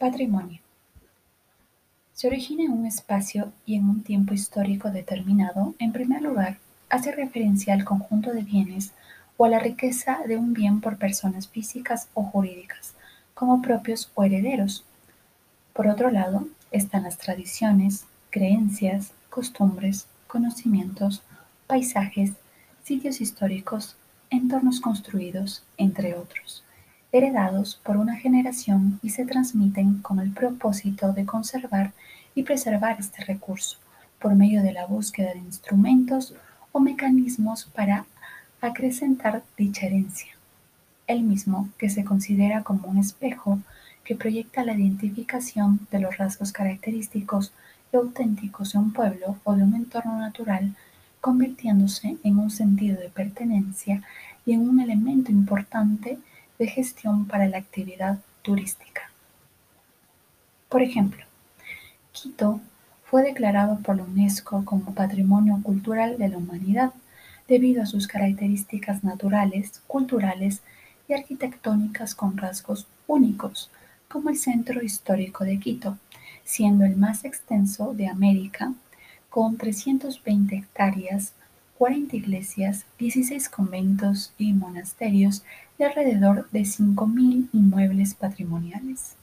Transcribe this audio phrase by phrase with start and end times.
[0.00, 0.60] Patrimonio.
[2.14, 6.56] Se origina en un espacio y en un tiempo histórico determinado, en primer lugar,
[6.88, 8.92] hace referencia al conjunto de bienes
[9.36, 12.94] o a la riqueza de un bien por personas físicas o jurídicas,
[13.34, 14.86] como propios o herederos.
[15.74, 21.22] Por otro lado, están las tradiciones, creencias, costumbres, conocimientos,
[21.66, 22.30] paisajes,
[22.84, 23.98] sitios históricos,
[24.30, 26.64] entornos construidos, entre otros
[27.12, 31.92] heredados por una generación y se transmiten con el propósito de conservar
[32.34, 33.78] y preservar este recurso
[34.20, 36.34] por medio de la búsqueda de instrumentos
[36.72, 38.06] o mecanismos para
[38.60, 40.32] acrecentar dicha herencia,
[41.06, 43.58] el mismo que se considera como un espejo
[44.04, 47.52] que proyecta la identificación de los rasgos característicos
[47.92, 50.74] y auténticos de un pueblo o de un entorno natural,
[51.20, 54.02] convirtiéndose en un sentido de pertenencia
[54.46, 56.18] y en un elemento importante
[56.60, 59.10] de gestión para la actividad turística.
[60.68, 61.24] Por ejemplo,
[62.12, 62.60] Quito
[63.04, 66.92] fue declarado por la UNESCO como Patrimonio Cultural de la Humanidad
[67.48, 70.60] debido a sus características naturales, culturales
[71.08, 73.70] y arquitectónicas con rasgos únicos,
[74.08, 75.96] como el Centro Histórico de Quito,
[76.44, 78.74] siendo el más extenso de América,
[79.30, 81.32] con 320 hectáreas
[81.80, 85.42] 40 iglesias, 16 conventos y monasterios
[85.78, 89.16] y alrededor de 5.000 inmuebles patrimoniales.